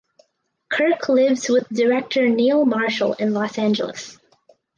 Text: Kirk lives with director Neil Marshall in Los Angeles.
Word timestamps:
Kirk 0.67 1.09
lives 1.09 1.47
with 1.47 1.69
director 1.69 2.27
Neil 2.27 2.65
Marshall 2.65 3.13
in 3.19 3.35
Los 3.35 3.59
Angeles. 3.59 4.17